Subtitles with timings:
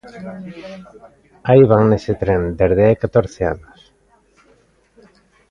[1.49, 3.79] Aí van nese tren, dende hai catorce anos.